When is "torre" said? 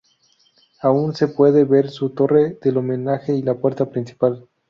2.09-2.57